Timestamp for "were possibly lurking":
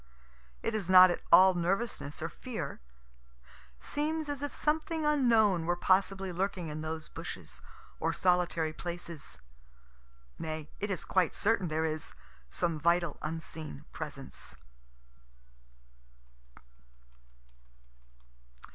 5.67-6.69